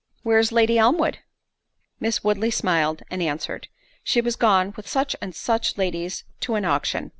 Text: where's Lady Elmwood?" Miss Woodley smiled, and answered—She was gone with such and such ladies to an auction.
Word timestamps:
where's 0.23 0.51
Lady 0.51 0.79
Elmwood?" 0.79 1.19
Miss 1.99 2.23
Woodley 2.23 2.49
smiled, 2.49 3.03
and 3.11 3.21
answered—She 3.21 4.19
was 4.19 4.35
gone 4.35 4.73
with 4.75 4.87
such 4.87 5.15
and 5.21 5.35
such 5.35 5.77
ladies 5.77 6.23
to 6.39 6.55
an 6.55 6.65
auction. 6.65 7.09